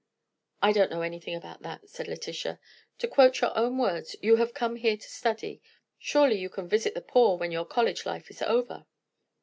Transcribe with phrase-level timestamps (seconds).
[0.63, 2.59] "I don't know anything about that," said Letitia.
[2.97, 5.61] "To quote your own words, you have come here to study.
[5.99, 8.87] Surely you can visit the poor when you college life is over?"